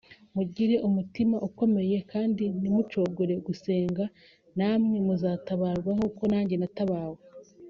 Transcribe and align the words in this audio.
mugire 0.35 0.75
umutima 0.87 1.35
ukomeye 1.47 1.97
kandi 2.11 2.43
ntimucogore 2.57 3.35
gusenga 3.47 4.03
namwe 4.57 4.97
muzatabarwa 5.07 5.89
nk’uko 5.97 6.21
nange 6.31 6.55
natabawe 6.57 7.19